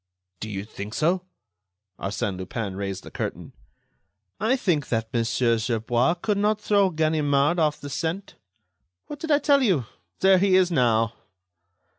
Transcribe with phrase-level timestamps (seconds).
[0.39, 1.27] "Do you think so?"
[1.99, 3.53] Arsène Lupin raised the curtain.
[4.39, 8.33] "I think that Monsieur Gerbois could not throw Ganimard off the scent....
[9.05, 9.85] What did I tell you?
[10.21, 11.13] There he is now."